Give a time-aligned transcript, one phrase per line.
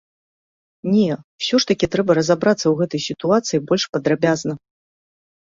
[0.95, 4.53] Не, усё ж такі трэба разабрацца ў гэтай сітуацыі больш падрабязна.